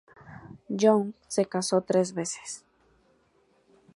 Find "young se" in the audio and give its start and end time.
0.83-1.45